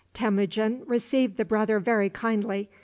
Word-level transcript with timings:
Temujin 0.15 0.81
received 0.87 1.37
the 1.37 1.45
brother 1.45 1.79
very 1.79 2.09
kindly. 2.09 2.71